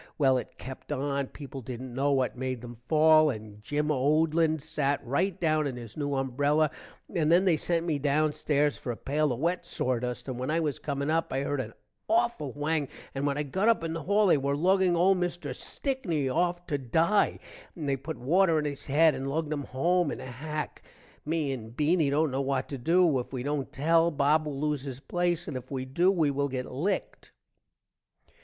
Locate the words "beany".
21.77-22.09